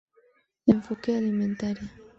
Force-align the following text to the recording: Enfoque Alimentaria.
Enfoque 0.65 1.09
Alimentaria. 1.15 1.91